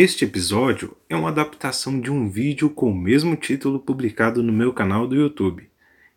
[0.00, 4.72] Este episódio é uma adaptação de um vídeo com o mesmo título publicado no meu
[4.72, 5.68] canal do YouTube.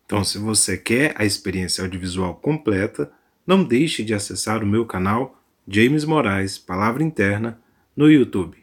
[0.06, 3.10] Então, se você quer a experiência audiovisual completa,
[3.44, 7.58] não deixe de acessar o meu canal James Moraes Palavra Interna
[7.96, 8.56] no YouTube.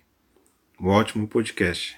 [0.80, 1.98] Um ótimo podcast.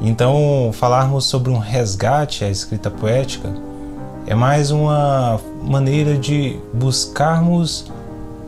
[0.00, 3.52] Então, falarmos sobre um resgate à escrita poética
[4.26, 7.92] é mais uma maneira de buscarmos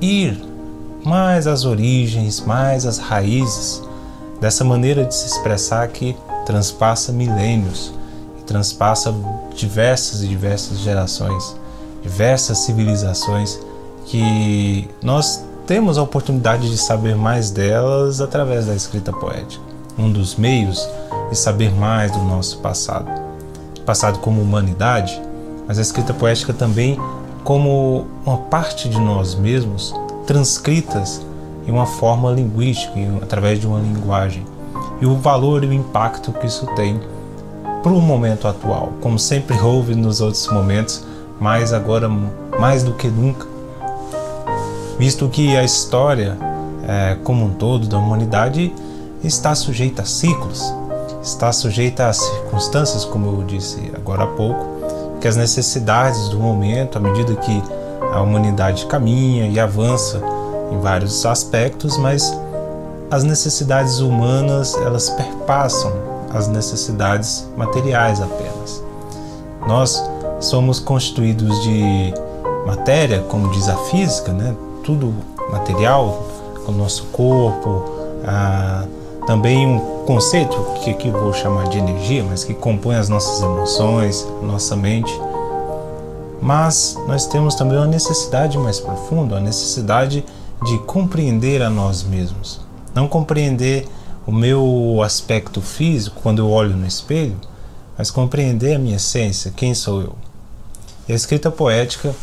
[0.01, 0.50] ir
[1.05, 3.82] mais as origens, mais as raízes
[4.40, 7.93] dessa maneira de se expressar que transpassa milênios
[8.39, 9.14] e transpassa
[9.54, 11.57] diversas e diversas gerações,
[12.03, 13.59] diversas civilizações
[14.07, 19.62] que nós temos a oportunidade de saber mais delas através da escrita poética.
[19.98, 20.89] Um dos meios
[21.31, 23.09] de saber mais do nosso passado.
[23.87, 25.21] Passado como humanidade,
[25.68, 26.98] mas a escrita poética também
[27.45, 29.95] como uma parte de nós mesmos
[30.30, 31.20] transcritas
[31.66, 34.47] em uma forma linguística, através de uma linguagem,
[35.00, 37.00] e o valor e o impacto que isso tem
[37.83, 41.05] para o momento atual, como sempre houve nos outros momentos,
[41.41, 42.09] mas agora
[42.61, 43.45] mais do que nunca,
[45.00, 46.39] visto que a história
[46.87, 48.72] é, como um todo da humanidade
[49.25, 50.72] está sujeita a ciclos,
[51.20, 54.65] está sujeita a circunstâncias, como eu disse agora há pouco,
[55.20, 57.80] que as necessidades do momento, à medida que
[58.12, 60.20] a humanidade caminha e avança
[60.72, 62.33] em vários aspectos, mas
[63.11, 65.92] as necessidades humanas elas perpassam
[66.33, 68.83] as necessidades materiais apenas.
[69.66, 70.03] Nós
[70.41, 72.14] somos constituídos de
[72.66, 74.55] matéria, como diz a física, né?
[74.84, 75.14] tudo
[75.50, 76.25] material,
[76.66, 77.84] o nosso corpo,
[78.25, 78.84] ah,
[79.27, 84.27] também um conceito que aqui vou chamar de energia, mas que compõe as nossas emoções,
[84.42, 85.12] nossa mente
[86.41, 90.25] mas nós temos também uma necessidade mais profunda, a necessidade
[90.65, 92.61] de compreender a nós mesmos.
[92.95, 93.89] Não compreender
[94.27, 97.37] o meu aspecto físico quando eu olho no espelho,
[97.97, 100.17] mas compreender a minha essência, quem sou eu.
[101.09, 102.15] E a escrita poética,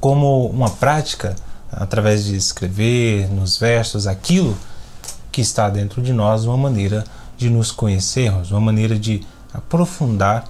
[0.00, 1.36] como uma prática,
[1.70, 4.56] através de escrever nos versos aquilo
[5.30, 7.04] que está dentro de nós, uma maneira
[7.36, 10.44] de nos conhecermos, uma maneira de aprofundar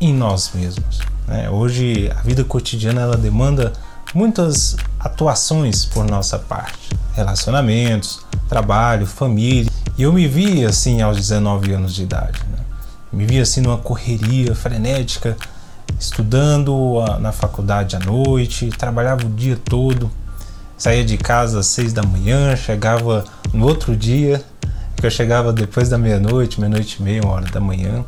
[0.00, 1.13] em nós mesmos.
[1.26, 1.48] Né?
[1.50, 3.72] Hoje a vida cotidiana ela demanda
[4.14, 9.70] muitas atuações por nossa parte, relacionamentos, trabalho, família.
[9.96, 12.40] E eu me vi assim aos 19 anos de idade.
[12.50, 12.58] Né?
[13.12, 15.36] Me vi assim numa correria frenética,
[15.98, 20.10] estudando na faculdade à noite, trabalhava o dia todo,
[20.76, 24.42] saía de casa às seis da manhã, chegava no outro dia,
[24.96, 28.04] que eu chegava depois da meia-noite, meia-noite e meia, uma hora da manhã,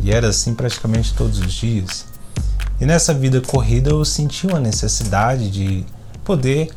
[0.00, 2.09] e era assim praticamente todos os dias.
[2.80, 5.84] E nessa vida corrida eu senti uma necessidade de
[6.24, 6.70] poder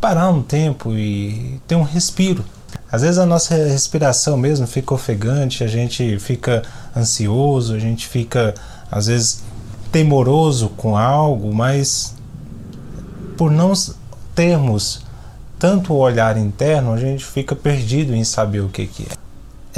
[0.00, 2.44] parar um tempo e ter um respiro.
[2.90, 6.62] Às vezes a nossa respiração mesmo fica ofegante, a gente fica
[6.96, 8.54] ansioso, a gente fica
[8.90, 9.42] às vezes
[9.92, 12.14] temoroso com algo, mas
[13.36, 13.72] por não
[14.34, 15.02] termos
[15.58, 19.16] tanto o olhar interno, a gente fica perdido em saber o que, que é.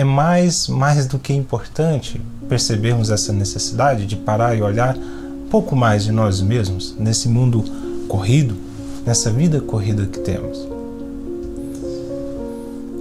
[0.01, 4.97] É mais, mais do que importante percebermos essa necessidade de parar e olhar
[5.51, 7.65] pouco mais de nós mesmos nesse mundo
[8.07, 8.57] corrido,
[9.05, 10.59] nessa vida corrida que temos.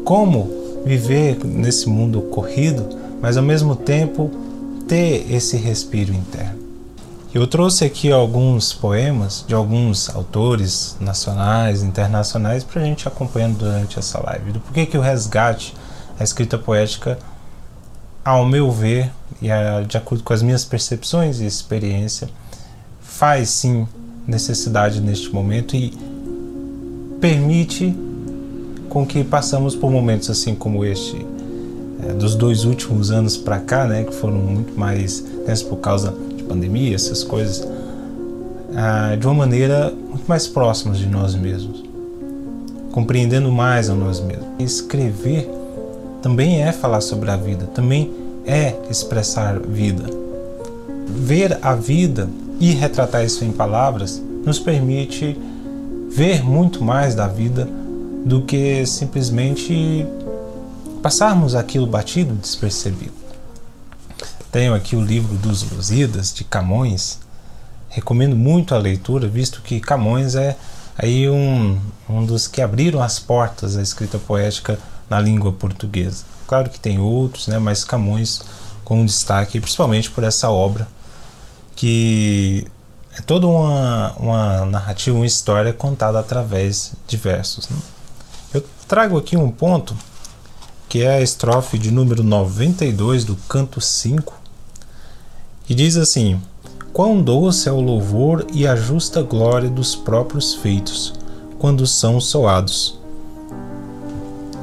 [0.03, 0.49] Como
[0.85, 2.87] viver nesse mundo corrido,
[3.21, 4.31] mas ao mesmo tempo
[4.87, 6.57] ter esse respiro interno.
[7.33, 13.99] Eu trouxe aqui alguns poemas de alguns autores nacionais, internacionais, para a gente acompanhando durante
[13.99, 14.53] essa live.
[14.53, 15.75] Do porquê que o resgate,
[16.17, 17.19] a escrita poética,
[18.27, 19.09] ao meu ver,
[19.41, 19.47] e
[19.87, 22.27] de acordo com as minhas percepções e experiência,
[22.99, 23.87] faz sim
[24.27, 25.97] necessidade neste momento e
[27.21, 27.95] permite
[28.89, 31.25] com que passamos por momentos assim como este
[32.03, 36.13] é, dos dois últimos anos para cá, né, que foram muito mais tensos por causa
[36.35, 37.65] de pandemia, essas coisas,
[38.75, 41.81] ah, de uma maneira muito mais próximas de nós mesmos,
[42.91, 44.47] compreendendo mais a nós mesmos.
[44.59, 45.56] Escrever
[46.21, 48.13] também é falar sobre a vida, também
[48.45, 50.05] é expressar vida.
[51.07, 52.29] Ver a vida
[52.59, 55.37] e retratar isso em palavras nos permite
[56.09, 57.67] ver muito mais da vida
[58.25, 60.05] do que simplesmente
[61.01, 63.13] passarmos aquilo batido, despercebido.
[64.51, 67.19] Tenho aqui o livro dos Lusíadas, de Camões.
[67.89, 70.55] Recomendo muito a leitura, visto que Camões é
[70.97, 71.77] aí um,
[72.09, 76.25] um dos que abriram as portas à escrita poética na língua portuguesa.
[76.47, 78.41] Claro que tem outros, né, mas Camões
[78.83, 80.87] com destaque, principalmente por essa obra
[81.75, 82.65] que
[83.17, 87.69] é toda uma, uma narrativa, uma história contada através de versos.
[87.69, 87.77] Né?
[88.53, 89.95] Eu trago aqui um ponto
[90.89, 94.33] que é a estrofe de número 92 do canto 5,
[95.65, 96.41] que diz assim:
[96.93, 101.13] Quão doce é o louvor e a justa glória dos próprios feitos,
[101.59, 102.96] quando são soados.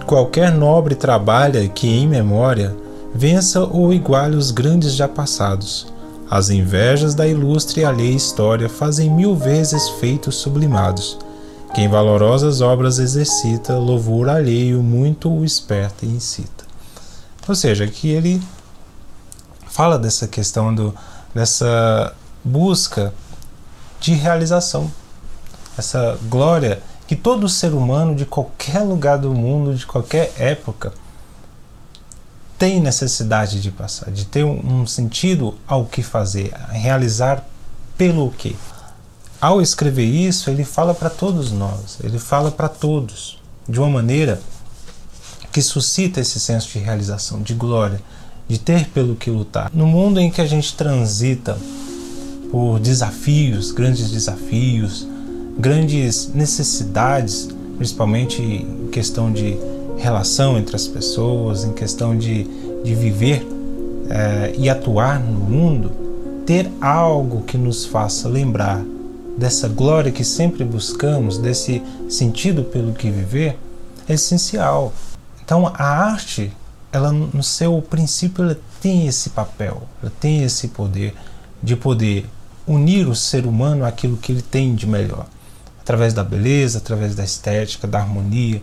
[0.06, 2.76] Qualquer nobre trabalha que em memória
[3.14, 5.86] vença ou iguale os grandes já passados.
[6.30, 11.16] As invejas da ilustre e alheia história fazem mil vezes feitos sublimados.
[11.74, 16.64] Quem valorosas obras exercita, louvor alheio muito o esperta e incita.
[17.48, 18.42] Ou seja, que ele
[19.66, 20.94] fala dessa questão do,
[21.34, 22.14] dessa
[22.44, 23.12] busca
[24.00, 24.90] de realização,
[25.76, 30.92] essa glória que todo ser humano de qualquer lugar do mundo, de qualquer época,
[32.58, 37.44] tem necessidade de passar, de ter um sentido ao que fazer, realizar
[37.96, 38.56] pelo que.
[39.40, 44.40] Ao escrever isso, ele fala para todos nós, ele fala para todos, de uma maneira
[45.52, 48.00] que suscita esse senso de realização, de glória,
[48.48, 49.70] de ter pelo que lutar.
[49.74, 51.58] No mundo em que a gente transita
[52.50, 55.06] por desafios, grandes desafios,
[55.58, 59.56] grandes necessidades, principalmente em questão de
[59.96, 62.44] relação entre as pessoas, em questão de,
[62.82, 63.46] de viver
[64.10, 65.92] é, e atuar no mundo,
[66.46, 68.84] ter algo que nos faça lembrar
[69.36, 73.58] dessa glória que sempre buscamos, desse sentido pelo que viver,
[74.08, 74.92] é essencial.
[75.44, 76.52] Então a arte,
[76.92, 81.14] ela no seu princípio, ela tem esse papel, ela tem esse poder
[81.62, 82.26] de poder
[82.66, 85.26] unir o ser humano àquilo que ele tem de melhor,
[85.84, 88.60] através da beleza, através da estética, da harmonia,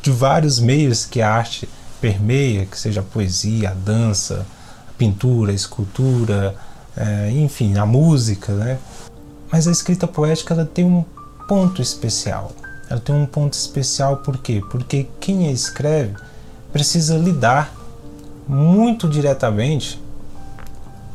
[0.00, 1.68] de vários meios que a arte
[2.00, 4.46] permeia, que seja a poesia, a dança,
[4.88, 6.56] a pintura, a escultura,
[6.96, 8.78] é, enfim, a música, né?
[9.52, 11.04] Mas a escrita poética ela tem um
[11.46, 12.52] ponto especial.
[12.88, 14.62] Ela tem um ponto especial por quê?
[14.70, 16.14] Porque quem a escreve
[16.72, 17.70] precisa lidar
[18.48, 20.00] muito diretamente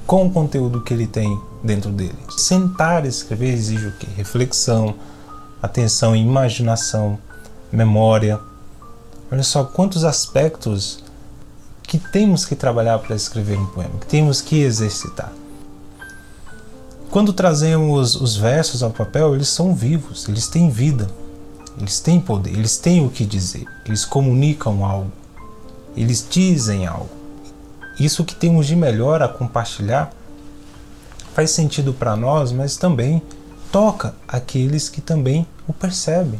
[0.05, 2.15] com o conteúdo que ele tem dentro dele.
[2.37, 4.07] Sentar e escrever exige o quê?
[4.15, 4.95] Reflexão,
[5.61, 7.17] atenção, imaginação,
[7.71, 8.39] memória,
[9.29, 11.03] Olha só quantos aspectos
[11.83, 15.33] que temos que trabalhar para escrever um poema, que temos que exercitar.
[17.11, 21.09] Quando trazemos os versos ao papel, eles são vivos, eles têm vida,
[21.77, 25.11] eles têm poder, eles têm o que dizer, eles comunicam algo,
[25.95, 27.09] eles dizem algo.
[27.99, 30.11] Isso que temos de melhor a compartilhar
[31.33, 33.21] faz sentido para nós, mas também
[33.71, 36.39] toca aqueles que também o percebem.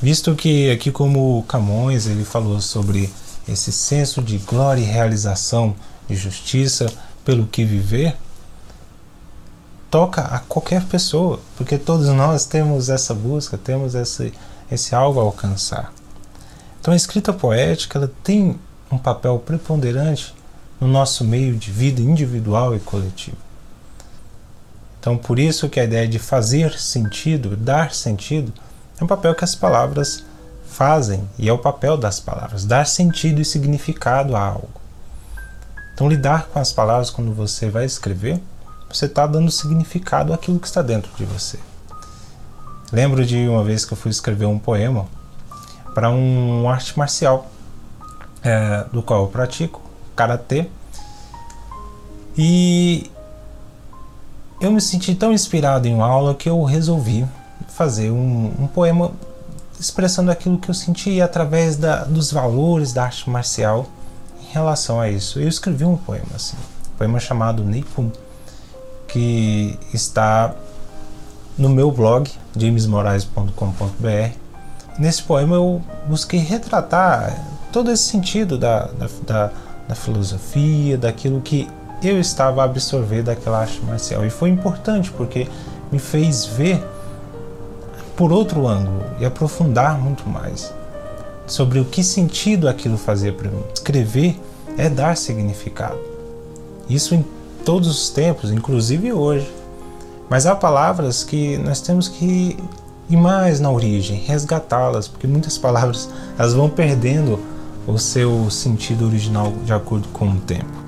[0.00, 3.10] Visto que aqui como Camões ele falou sobre
[3.48, 5.74] esse senso de glória e realização
[6.08, 6.86] de justiça
[7.24, 8.16] pelo que viver,
[9.90, 14.32] toca a qualquer pessoa, porque todos nós temos essa busca, temos esse,
[14.70, 15.92] esse algo a alcançar.
[16.80, 18.58] Então a escrita poética ela tem
[18.90, 20.34] um papel preponderante
[20.80, 23.47] no nosso meio de vida individual e coletivo.
[25.08, 28.52] Então por isso que a ideia de fazer sentido, dar sentido,
[29.00, 30.22] é um papel que as palavras
[30.66, 34.68] fazem e é o papel das palavras, dar sentido e significado a algo.
[35.94, 38.38] Então, lidar com as palavras quando você vai escrever,
[38.86, 41.58] você está dando significado àquilo que está dentro de você.
[42.92, 45.06] Lembro de uma vez que eu fui escrever um poema
[45.94, 47.50] para um arte marcial
[48.42, 49.80] é, do qual eu pratico,
[50.14, 50.68] karatê,
[52.36, 53.10] e
[54.60, 57.26] eu me senti tão inspirado em uma aula que eu resolvi
[57.68, 59.12] fazer um, um poema
[59.78, 63.86] expressando aquilo que eu senti através da, dos valores da arte marcial
[64.42, 65.38] em relação a isso.
[65.38, 68.10] Eu escrevi um poema assim, um poema chamado Nipun,
[69.06, 70.54] que está
[71.56, 74.32] no meu blog jamesmoraes.com.br.
[74.98, 79.50] Nesse poema eu busquei retratar todo esse sentido da, da, da,
[79.86, 81.68] da filosofia, daquilo que
[82.02, 84.24] eu estava a absorver daquela arte marcial.
[84.24, 85.48] E foi importante porque
[85.90, 86.82] me fez ver
[88.16, 90.72] por outro ângulo e aprofundar muito mais
[91.46, 93.62] sobre o que sentido aquilo fazia para mim.
[93.72, 94.38] Escrever
[94.76, 95.98] é dar significado.
[96.88, 97.24] Isso em
[97.64, 99.50] todos os tempos, inclusive hoje.
[100.28, 102.56] Mas há palavras que nós temos que
[103.08, 107.40] ir mais na origem, resgatá-las, porque muitas palavras elas vão perdendo
[107.86, 110.87] o seu sentido original de acordo com o tempo.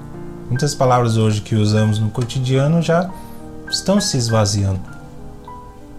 [0.50, 3.08] Muitas palavras hoje que usamos no cotidiano já
[3.70, 4.80] estão se esvaziando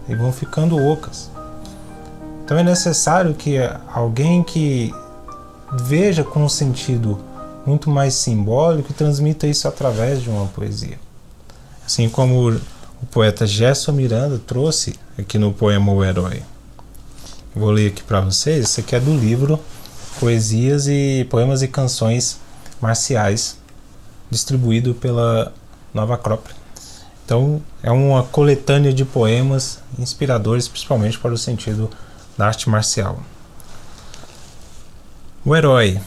[0.06, 1.30] e vão ficando ocas.
[2.44, 3.56] Então é necessário que
[3.94, 4.94] alguém que
[5.84, 7.18] veja com um sentido
[7.64, 10.98] muito mais simbólico transmita isso através de uma poesia.
[11.86, 16.42] Assim como o poeta Gerson Miranda trouxe aqui no poema O Herói.
[17.56, 18.68] Vou ler aqui para vocês.
[18.68, 19.58] Isso aqui é do livro
[20.20, 22.38] Poesias e Poemas e Canções
[22.82, 23.56] Marciais,
[24.32, 25.52] distribuído pela
[25.92, 26.54] Nova Acrópole.
[27.24, 31.88] Então, é uma coletânea de poemas inspiradores, principalmente para o sentido
[32.36, 33.20] da arte marcial.
[35.44, 36.00] O herói.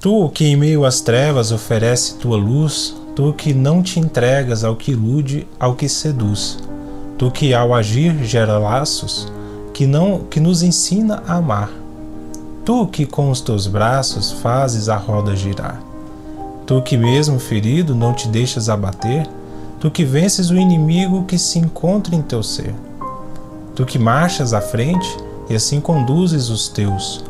[0.00, 4.74] Tu que em meio às trevas oferece tua luz, tu que não te entregas ao
[4.74, 6.58] que ilude, ao que seduz,
[7.16, 9.32] tu que ao agir gera laços,
[9.72, 11.70] que não que nos ensina a amar.
[12.64, 15.91] Tu que com os teus braços fazes a roda girar.
[16.66, 19.26] Tu que mesmo ferido não te deixas abater,
[19.80, 22.74] tu que vences o inimigo que se encontra em teu ser.
[23.74, 25.16] Tu que marchas à frente
[25.48, 27.24] e assim conduzes os teus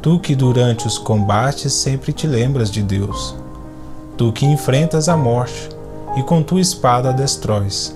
[0.00, 3.34] Tu que durante os combates sempre te lembras de Deus.
[4.16, 5.68] Tu que enfrentas a morte
[6.16, 7.94] e com tua espada destróis.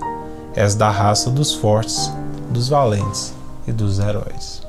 [0.54, 2.10] És da raça dos fortes,
[2.50, 3.32] dos valentes
[3.66, 4.62] e dos heróis.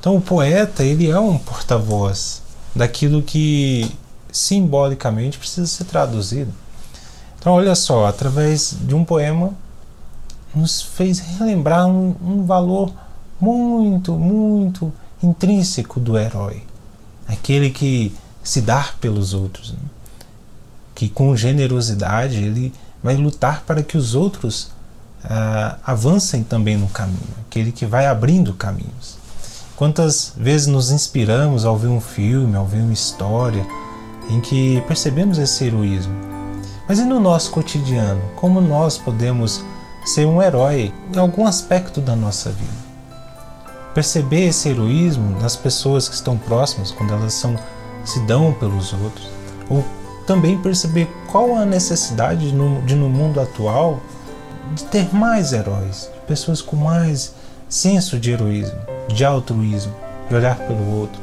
[0.00, 2.40] Então o poeta, ele é um porta-voz
[2.74, 3.90] daquilo que
[4.36, 6.52] simbolicamente precisa ser traduzido.
[7.38, 9.52] Então olha só, através de um poema
[10.54, 12.92] nos fez relembrar um, um valor
[13.40, 16.62] muito, muito intrínseco do herói,
[17.26, 19.78] aquele que se dá pelos outros, né?
[20.94, 24.70] que com generosidade ele vai lutar para que os outros
[25.24, 29.18] ah, avancem também no caminho, aquele que vai abrindo caminhos.
[29.76, 33.66] Quantas vezes nos inspiramos ao ver um filme, ao ver uma história
[34.28, 36.14] em que percebemos esse heroísmo?
[36.88, 38.22] Mas e no nosso cotidiano?
[38.36, 39.64] Como nós podemos
[40.04, 42.86] ser um herói em algum aspecto da nossa vida?
[43.96, 47.56] perceber esse heroísmo nas pessoas que estão próximas, quando elas são,
[48.04, 49.26] se dão pelos outros,
[49.70, 49.82] ou
[50.26, 53.98] também perceber qual a necessidade de no, mundo atual
[54.74, 57.32] de ter mais heróis, pessoas com mais
[57.70, 58.78] senso de heroísmo,
[59.08, 59.94] de altruísmo,
[60.28, 61.22] de olhar pelo outro.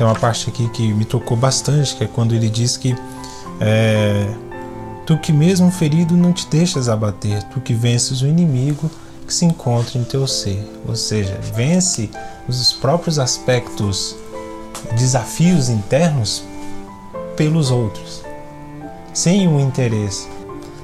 [0.00, 2.96] Tem uma parte aqui que me tocou bastante, que é quando ele diz que
[3.60, 4.34] é,
[5.04, 8.90] tu que mesmo ferido não te deixas abater, tu que vences o inimigo
[9.26, 12.08] que se encontra em teu ser, ou seja, vence
[12.48, 14.16] os próprios aspectos,
[14.96, 16.44] desafios internos
[17.36, 18.22] pelos outros,
[19.12, 20.26] sem um interesse.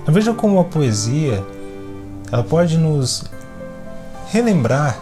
[0.02, 1.42] Então, veja como a poesia
[2.30, 3.24] ela pode nos
[4.30, 4.94] relembrar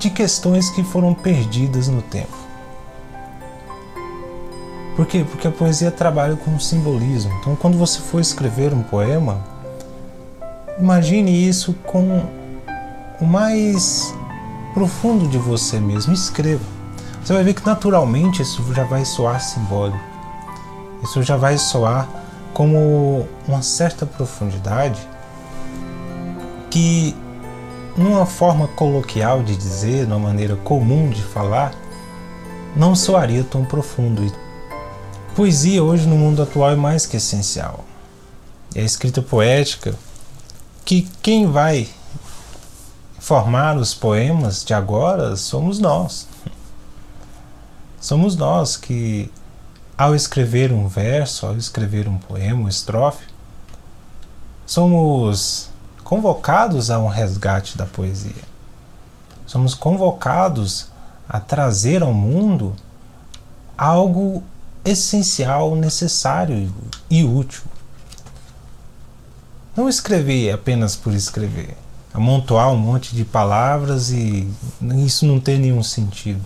[0.00, 2.43] de questões que foram perdidas no tempo.
[4.96, 5.24] Por quê?
[5.28, 7.32] Porque a poesia trabalha com simbolismo.
[7.40, 9.42] Então, quando você for escrever um poema,
[10.78, 12.24] Imagine isso com
[13.20, 14.12] o mais
[14.72, 16.12] profundo de você mesmo.
[16.12, 16.64] Escreva.
[17.22, 19.98] Você vai ver que naturalmente isso já vai soar simbólico.
[21.02, 22.08] Isso já vai soar
[22.52, 25.00] como uma certa profundidade
[26.70, 27.14] que,
[27.96, 31.72] numa forma coloquial de dizer, numa maneira comum de falar,
[32.74, 34.24] não soaria tão profundo.
[35.34, 37.84] Poesia hoje no mundo atual é mais que essencial.
[38.72, 39.92] E a escrita poética
[40.84, 41.88] que quem vai
[43.18, 46.28] formar os poemas de agora somos nós.
[48.00, 49.28] Somos nós que,
[49.98, 53.26] ao escrever um verso, ao escrever um poema, uma estrofe,
[54.64, 55.68] somos
[56.04, 58.44] convocados a um resgate da poesia.
[59.46, 60.86] Somos convocados
[61.28, 62.76] a trazer ao mundo
[63.76, 64.44] algo
[64.84, 66.72] essencial, necessário
[67.10, 67.62] e útil.
[69.76, 71.76] Não escrever apenas por escrever,
[72.12, 74.48] amontoar um monte de palavras e
[75.04, 76.44] isso não tem nenhum sentido.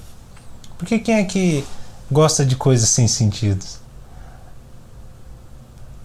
[0.79, 1.65] Porque quem é que
[2.11, 3.65] gosta de coisas sem sentido?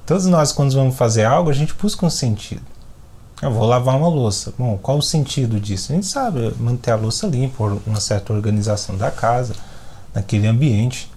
[0.05, 2.73] Todos nós, quando vamos fazer algo, a gente busca um sentido.
[3.41, 4.53] Eu vou lavar uma louça.
[4.57, 5.91] Bom, qual o sentido disso?
[5.91, 9.55] A gente sabe manter a louça limpa, uma certa organização da casa,
[10.13, 11.09] naquele ambiente.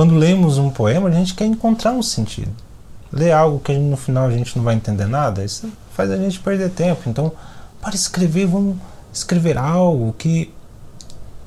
[0.00, 2.50] Quando lemos um poema, a gente quer encontrar um sentido
[3.12, 6.40] ler algo que no final a gente não vai entender nada, isso faz a gente
[6.40, 7.02] perder tempo.
[7.06, 7.30] Então,
[7.82, 8.78] para escrever, vamos
[9.12, 10.54] escrever algo que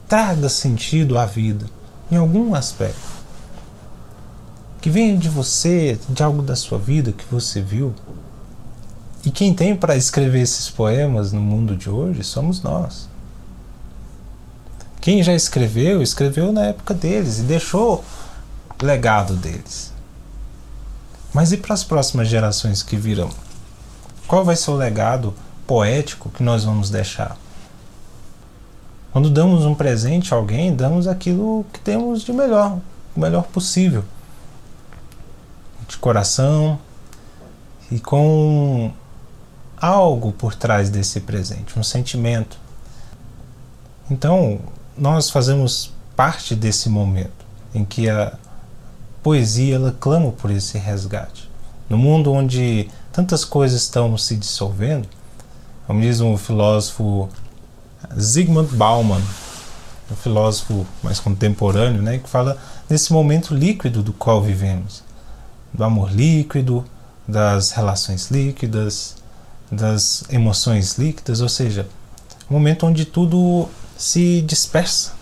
[0.07, 1.65] traga sentido à vida,
[2.11, 3.01] em algum aspecto.
[4.79, 7.91] Que venha de você, de algo da sua vida que você viu.
[9.25, 13.09] E quem tem para escrever esses poemas no mundo de hoje somos nós.
[15.01, 18.03] Quem já escreveu, escreveu na época deles e deixou
[18.83, 19.91] legado deles.
[21.33, 23.29] Mas e para as próximas gerações que virão?
[24.27, 25.33] Qual vai ser o legado
[25.65, 27.37] poético que nós vamos deixar?
[29.11, 32.79] Quando damos um presente a alguém, damos aquilo que temos de melhor,
[33.15, 34.03] o melhor possível.
[35.87, 36.79] De coração
[37.91, 38.91] e com
[39.77, 42.57] algo por trás desse presente, um sentimento.
[44.09, 44.59] Então,
[44.97, 48.33] nós fazemos parte desse momento em que a
[49.23, 51.49] poesia ela clama por esse resgate.
[51.89, 55.07] No mundo onde tantas coisas estão se dissolvendo,
[55.87, 57.29] como diz um filósofo
[58.19, 59.21] Zygmunt Bauman,
[60.11, 65.03] um filósofo mais contemporâneo, né, que fala desse momento líquido do qual vivemos,
[65.73, 66.85] do amor líquido,
[67.27, 69.15] das relações líquidas,
[69.71, 71.87] das emoções líquidas, ou seja,
[72.49, 75.13] um momento onde tudo se dispersa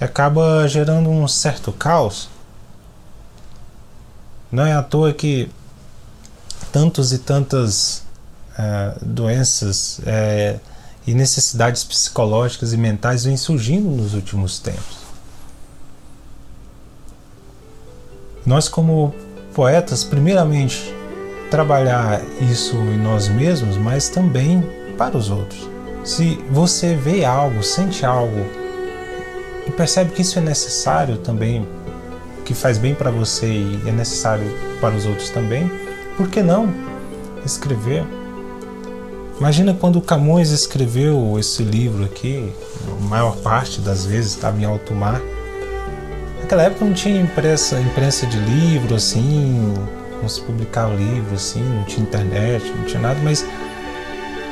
[0.00, 2.28] e acaba gerando um certo caos.
[4.54, 5.50] Não é à toa que
[6.70, 8.04] tantos e tantas
[8.56, 10.60] é, doenças é,
[11.04, 14.98] e necessidades psicológicas e mentais vêm surgindo nos últimos tempos.
[18.46, 19.12] Nós, como
[19.52, 20.94] poetas, primeiramente,
[21.50, 24.62] trabalhar isso em nós mesmos, mas também
[24.96, 25.68] para os outros.
[26.04, 28.46] Se você vê algo, sente algo
[29.66, 31.66] e percebe que isso é necessário também,
[32.44, 34.46] que faz bem para você e é necessário
[34.80, 35.70] para os outros também,
[36.16, 36.72] por que não
[37.44, 38.04] escrever?
[39.38, 42.52] Imagina quando Camões escreveu esse livro aqui,
[42.88, 45.20] a maior parte das vezes estava em alto mar.
[46.40, 49.74] Naquela época não tinha imprensa, imprensa de livro assim,
[50.22, 53.44] não se publicava livro assim, não tinha internet, não tinha nada, mas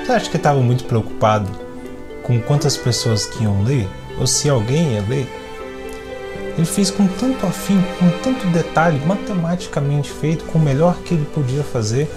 [0.05, 1.49] você acha que estava muito preocupado
[2.25, 3.89] com quantas pessoas que iam ler?
[4.19, 5.42] Ou se alguém ia ler?
[6.57, 11.27] Ele fez com tanto afim, com tanto detalhe, matematicamente feito, com o melhor que ele
[11.35, 12.11] podia fazer,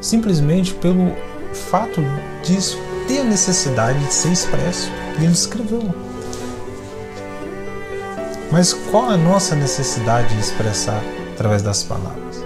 [0.00, 1.12] simplesmente pelo
[1.52, 2.00] fato
[2.44, 4.90] disso ter a necessidade de ser expresso.
[5.18, 5.94] E ele escreveu.
[8.50, 12.44] Mas qual a nossa necessidade de expressar através das palavras?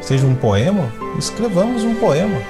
[0.00, 2.40] Seja um poema, escrevamos um poema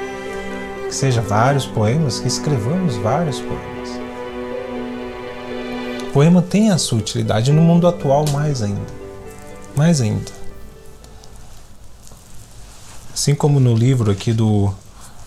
[0.87, 3.67] que seja vários poemas, que escrevamos vários poemas.
[6.18, 8.80] Poema tem a sua utilidade no mundo atual mais ainda.
[9.76, 10.33] Mais ainda.
[13.14, 14.74] Assim como no livro aqui do,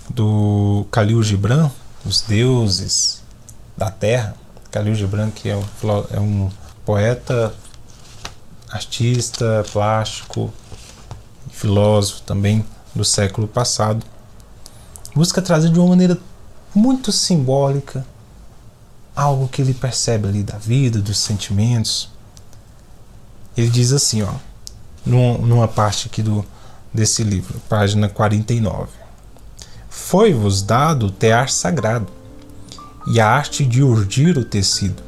[0.10, 1.72] do Khalil Gibran,
[2.06, 3.24] Os Deuses
[3.78, 4.36] da Terra,
[4.70, 5.64] Khalil Gibran que é um,
[6.12, 6.50] é um
[6.84, 7.56] poeta,
[8.70, 10.54] artista, plástico,
[11.52, 14.06] filósofo também do século passado
[15.16, 16.18] busca trazer de uma maneira
[16.76, 18.06] muito simbólica
[19.16, 22.10] algo que ele percebe ali da vida, dos sentimentos.
[23.56, 24.34] Ele diz assim, ó,
[25.06, 26.46] numa parte aqui do,
[26.94, 28.90] desse livro, página 49.
[29.90, 32.08] Foi-vos dado o tear sagrado
[33.08, 35.04] e a arte de urdir o tecido.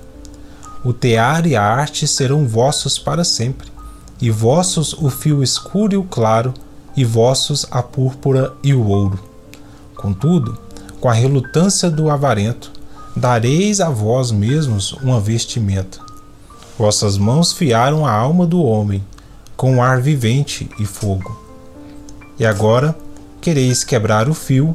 [0.83, 3.71] O tear e a arte serão vossos para sempre,
[4.19, 6.53] e vossos o fio escuro e o claro,
[6.95, 9.33] e vossos a púrpura e o ouro
[10.03, 10.57] Contudo,
[10.99, 12.72] com a relutância do avarento,
[13.15, 15.99] dareis a vós mesmos uma vestimenta.
[16.77, 19.03] Vossas mãos fiaram a alma do homem,
[19.55, 21.39] com ar vivente e fogo.
[22.39, 22.95] E agora
[23.39, 24.73] quereis quebrar o fio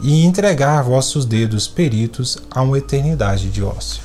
[0.00, 4.02] e entregar vossos dedos peritos a uma eternidade de ócio.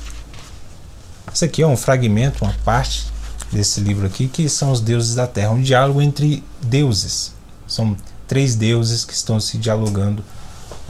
[1.32, 3.06] Isso aqui é um fragmento, uma parte
[3.50, 7.32] desse livro aqui, que são os deuses da terra, um diálogo entre deuses.
[7.66, 7.96] São
[8.28, 10.22] três deuses que estão se dialogando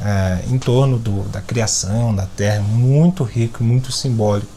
[0.03, 4.51] é, em torno do, da criação, da terra, muito rico, muito simbólico.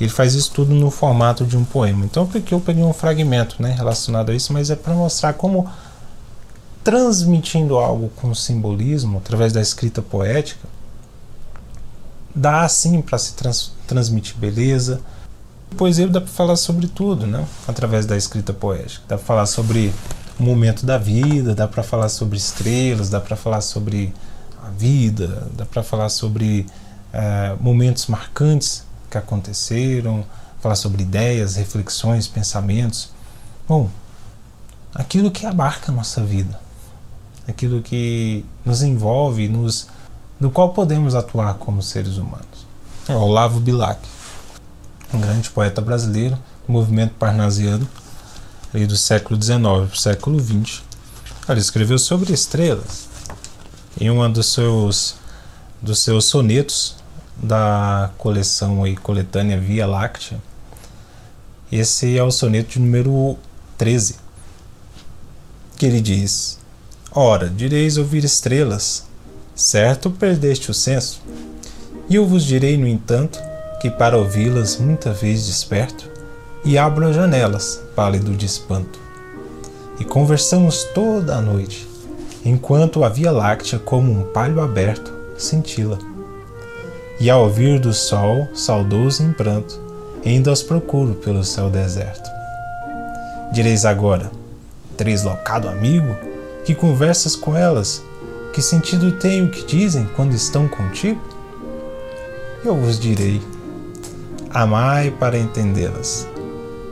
[0.00, 2.04] Ele faz isso tudo no formato de um poema.
[2.04, 5.68] Então, porque eu peguei um fragmento né, relacionado a isso, mas é para mostrar como
[6.82, 10.66] transmitindo algo com simbolismo através da escrita poética
[12.34, 15.00] dá assim para se trans, transmitir beleza.
[15.76, 17.46] Poesia dá para falar sobre tudo, né?
[17.66, 19.02] Através da escrita poética.
[19.08, 19.92] Dá para falar sobre
[20.38, 24.12] o momento da vida, dá para falar sobre estrelas, dá para falar sobre
[24.62, 26.66] a vida, dá para falar sobre
[27.12, 30.24] é, momentos marcantes que aconteceram,
[30.60, 33.10] falar sobre ideias, reflexões, pensamentos.
[33.68, 33.90] Bom,
[34.94, 36.58] aquilo que abarca a nossa vida,
[37.46, 39.88] aquilo que nos envolve, nos,
[40.38, 42.66] no qual podemos atuar como seres humanos.
[43.08, 44.00] É Olavo Bilac,
[45.12, 47.88] um grande poeta brasileiro do movimento parnasiano
[48.72, 50.82] do século XIX para o século XX.
[51.48, 53.08] Ele escreveu sobre estrelas,
[54.00, 55.16] em uma dos seus
[55.80, 56.96] dos seus sonetos
[57.36, 60.38] da coleção aí, coletânea Via Láctea.
[61.70, 63.36] Esse é o soneto de número
[63.76, 64.16] 13,
[65.76, 66.58] que ele diz:
[67.10, 69.06] Ora, direis ouvir estrelas,
[69.54, 71.20] certo perdeste o senso?
[72.08, 73.40] E eu vos direi, no entanto,
[73.80, 76.08] que para ouvi-las muita vez desperto,
[76.64, 79.00] e abro as janelas, pálido de espanto.
[79.98, 81.88] E conversamos toda a noite,
[82.44, 85.98] enquanto a Via Láctea, como um palho aberto, cintila.
[87.20, 89.78] e ao vir do sol, saudoso em pranto,
[90.24, 92.28] ainda os procuro pelo céu deserto.
[93.52, 94.30] Direis agora,
[95.22, 96.16] locado amigo,
[96.64, 98.02] que conversas com elas,
[98.52, 101.20] que sentido tem o que dizem quando estão contigo?
[102.64, 103.40] Eu vos direi,
[104.50, 106.26] amai para entendê-las,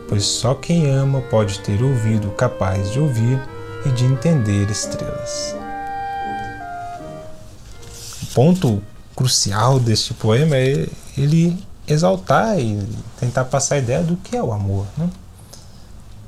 [0.09, 3.41] pois só quem ama pode ter ouvido capaz de ouvir
[3.85, 5.55] e de entender estrelas.
[8.23, 8.83] O ponto
[9.17, 12.87] crucial deste poema é ele exaltar e
[13.19, 14.87] tentar passar a ideia do que é o amor.
[14.97, 15.11] Né?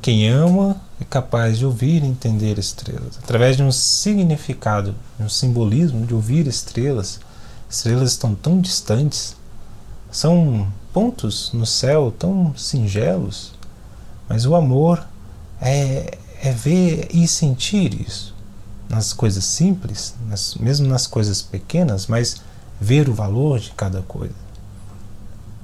[0.00, 3.18] Quem ama é capaz de ouvir e entender estrelas.
[3.22, 7.20] Através de um significado, de um simbolismo de ouvir estrelas,
[7.70, 9.36] estrelas estão tão distantes,
[10.10, 13.54] são pontos no céu tão singelos,
[14.28, 15.06] mas o amor
[15.60, 18.34] é, é ver e sentir isso
[18.88, 22.42] nas coisas simples, nas, mesmo nas coisas pequenas, mas
[22.80, 24.34] ver o valor de cada coisa.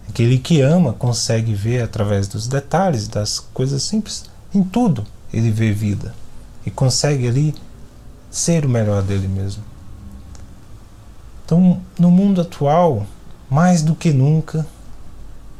[0.08, 5.72] Aquele que ama consegue ver através dos detalhes, das coisas simples, em tudo ele vê
[5.72, 6.14] vida
[6.64, 7.54] e consegue ali
[8.30, 9.64] ser o melhor dele mesmo.
[11.44, 13.04] Então, no mundo atual,
[13.50, 14.64] mais do que nunca,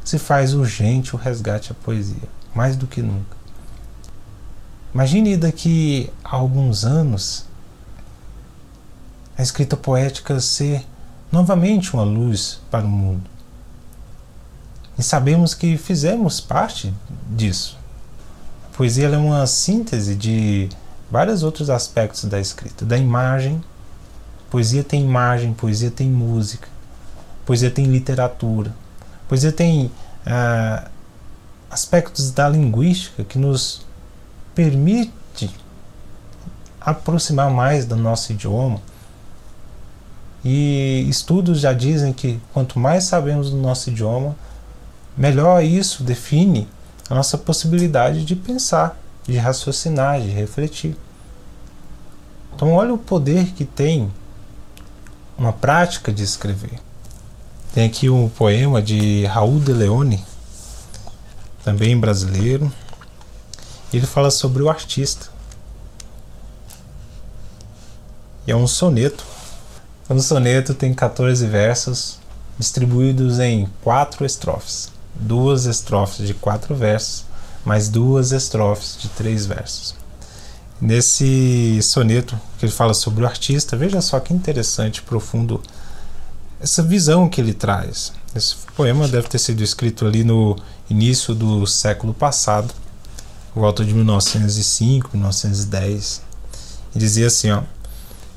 [0.03, 3.38] se faz urgente o resgate à poesia, mais do que nunca.
[4.93, 7.45] Imagine daqui a alguns anos
[9.37, 10.85] a escrita poética ser
[11.31, 13.29] novamente uma luz para o mundo.
[14.97, 16.93] E sabemos que fizemos parte
[17.29, 17.77] disso.
[18.65, 20.67] A poesia é uma síntese de
[21.09, 23.63] vários outros aspectos da escrita, da imagem.
[24.49, 26.67] Poesia tem imagem, poesia tem música,
[27.45, 28.75] poesia tem literatura,
[29.27, 29.91] poesia tem
[30.25, 30.89] ah,
[31.69, 33.85] aspectos da linguística que nos
[34.59, 35.49] permite
[36.81, 38.81] aproximar mais do nosso idioma,
[40.43, 44.35] e estudos já dizem que quanto mais sabemos do nosso idioma,
[45.15, 46.67] melhor isso define
[47.09, 50.93] a nossa possibilidade de pensar, de raciocinar, de refletir.
[52.53, 54.11] Então, olha o poder que tem
[55.37, 56.81] uma prática de escrever.
[57.73, 60.21] Tem aqui um poema de Raul de Leone,
[61.63, 62.69] também brasileiro.
[63.93, 65.27] Ele fala sobre o artista.
[68.45, 69.25] E é um soneto
[70.09, 72.17] o soneto tem 14 versos
[72.57, 77.25] distribuídos em quatro estrofes, duas estrofes de quatro versos,
[77.63, 79.93] mais duas estrofes de três versos.
[80.81, 85.61] Nesse soneto que ele fala sobre o artista, veja só que interessante, profundo
[86.59, 88.11] essa visão que ele traz.
[88.33, 90.55] Esse poema deve ter sido escrito ali no
[90.89, 92.73] início do século passado,
[93.55, 96.21] volta de 1905, 1910.
[96.95, 97.61] E dizia assim, ó: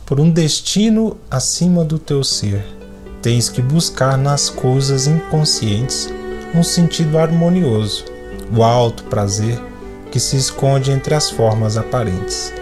[0.05, 2.64] por um destino acima do teu ser.
[3.22, 6.12] Tens que buscar nas coisas inconscientes
[6.55, 8.05] um sentido harmonioso,
[8.55, 9.59] o alto prazer
[10.11, 12.53] que se esconde entre as formas aparentes.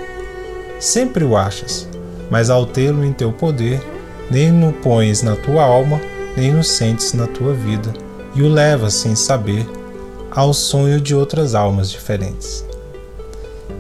[0.79, 1.89] Sempre o achas,
[2.31, 3.83] mas ao tê-lo em teu poder,
[4.31, 6.01] nem no pões na tua alma,
[6.37, 7.93] nem no sentes na tua vida,
[8.35, 9.67] e o levas sem saber
[10.31, 12.65] ao sonho de outras almas diferentes.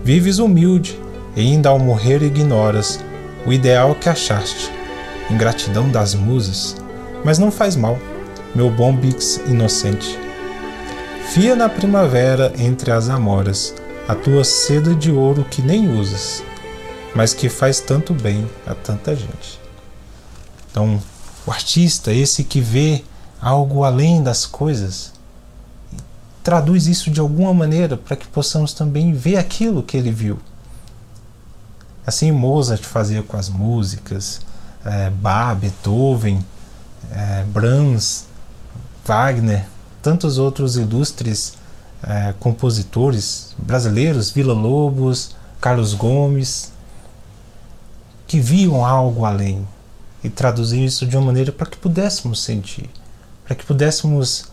[0.03, 0.99] Vives humilde,
[1.37, 2.99] e ainda ao morrer ignoras
[3.47, 4.71] o ideal que achaste,
[5.31, 6.77] ingratidão das musas,
[7.25, 7.99] mas não faz mal,
[8.55, 10.19] meu bom Bix inocente.
[11.33, 13.75] Fia na primavera entre as amoras
[14.09, 16.43] a tua seda de ouro que nem usas,
[17.15, 19.61] mas que faz tanto bem a tanta gente.
[20.71, 21.01] Então,
[21.47, 23.05] o artista, esse que vê
[23.41, 25.13] algo além das coisas,
[26.43, 30.39] traduz isso de alguma maneira para que possamos também ver aquilo que ele viu.
[32.07, 34.41] Assim Mozart fazia com as músicas,
[34.85, 36.45] é, Bach, Beethoven,
[37.13, 38.27] é, Brahms,
[39.05, 39.67] Wagner,
[40.03, 41.55] tantos outros ilustres
[42.03, 46.73] é, compositores brasileiros, Vila Lobos, Carlos Gomes,
[48.27, 49.67] que viam algo além
[50.23, 52.89] e traduziam isso de uma maneira para que pudéssemos sentir,
[53.45, 54.50] para que pudéssemos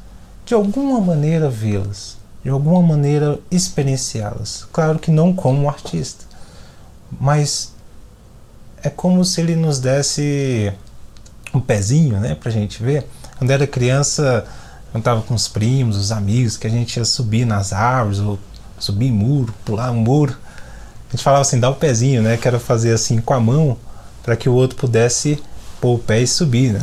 [0.48, 4.66] de alguma maneira vê-las, de alguma maneira experienciá-las.
[4.72, 6.24] Claro que não como artista,
[7.20, 7.74] mas
[8.82, 10.72] é como se ele nos desse
[11.54, 13.06] um pezinho, né, pra gente ver.
[13.38, 14.46] Quando era criança,
[14.90, 18.40] quando tava com os primos, os amigos, que a gente ia subir nas árvores, ou
[18.80, 20.38] subir muro, pular um muro.
[21.10, 23.78] A gente falava assim, dá o pezinho, né, que era fazer assim com a mão,
[24.24, 25.44] para que o outro pudesse
[25.82, 26.82] pôr o pé e subir, né.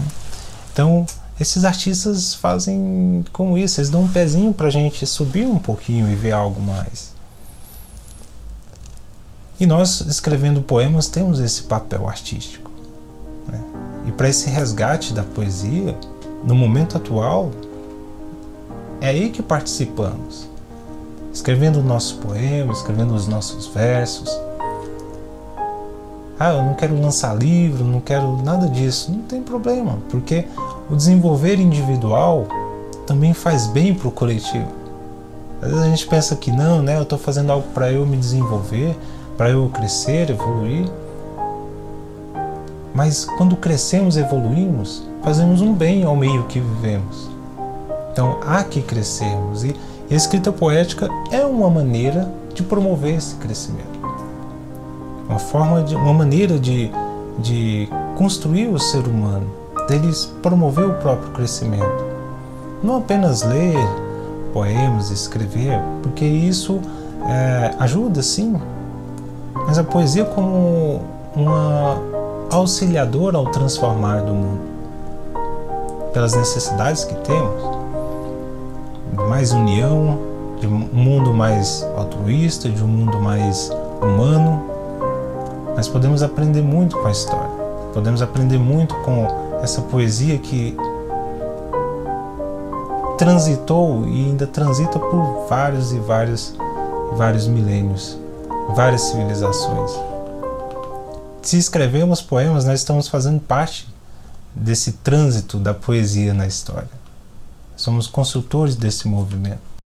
[0.71, 1.07] Então,
[1.39, 6.15] esses artistas fazem como isso, eles dão um pezinho pra gente subir um pouquinho e
[6.15, 7.13] ver algo mais.
[9.59, 12.71] E nós, escrevendo poemas, temos esse papel artístico.
[13.49, 13.61] Né?
[14.07, 15.97] E para esse resgate da poesia,
[16.45, 17.51] no momento atual,
[19.01, 20.49] é aí que participamos.
[21.33, 24.31] Escrevendo o nosso poema, escrevendo os nossos versos.
[26.39, 29.11] Ah, eu não quero lançar livro, não quero nada disso.
[29.11, 30.47] Não tem problema, porque
[30.91, 32.47] o desenvolver individual
[33.07, 34.69] também faz bem para o coletivo.
[35.61, 36.97] Às vezes a gente pensa que não, né?
[36.99, 38.97] Eu estou fazendo algo para eu me desenvolver,
[39.37, 40.87] para eu crescer, evoluir.
[42.95, 47.31] Mas quando crescemos, evoluímos, fazemos um bem ao meio que vivemos.
[48.13, 49.75] Então há que crescermos e
[50.11, 53.99] a escrita poética é uma maneira de promover esse crescimento.
[55.29, 56.91] Uma forma de uma maneira de,
[57.39, 62.05] de construir o ser humano, deles promover o próprio crescimento.
[62.83, 63.77] Não apenas ler
[64.53, 66.81] poemas, escrever, porque isso
[67.27, 68.61] é, ajuda sim,
[69.67, 71.01] mas a poesia como
[71.35, 71.99] uma
[72.51, 74.61] auxiliadora ao transformar do mundo,
[76.13, 77.75] pelas necessidades que temos,
[79.29, 80.19] mais união,
[80.61, 83.71] de um mundo mais altruísta, de um mundo mais
[84.01, 84.63] humano.
[85.77, 87.51] Mas podemos aprender muito com a história.
[87.93, 90.77] Podemos aprender muito com essa poesia que
[93.19, 96.55] transitou e ainda transita por vários e vários
[97.17, 98.19] vários milênios,
[98.75, 99.91] várias civilizações.
[101.43, 103.89] Se escrevemos poemas, nós estamos fazendo parte
[104.55, 106.89] desse trânsito da poesia na história.
[107.77, 109.74] Somos consultores desse movimento.